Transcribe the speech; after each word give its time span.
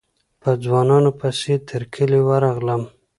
په 0.41 0.49
ځوانانو 0.63 1.11
پسې 1.19 1.53
تر 1.69 1.81
کلي 1.93 2.21
ورغلم. 2.29 2.83